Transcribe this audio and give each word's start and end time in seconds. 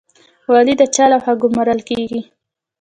والي 0.51 0.73
د 0.79 0.83
چا 0.95 1.05
لخوا 1.11 1.33
ګمارل 1.41 1.79
کیږي؟ 1.89 2.21